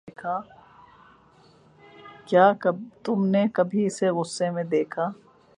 کیا 2.25 2.51
تم 3.03 3.25
نے 3.25 3.45
کبھی 3.53 3.85
اسے 3.85 4.09
غصے 4.09 4.49
میں 4.49 4.63
دیکھا 4.63 5.05
ہے؟ 5.07 5.19